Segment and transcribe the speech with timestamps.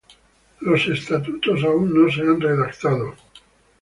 [0.61, 3.13] Los estatutos aún no se han redactado.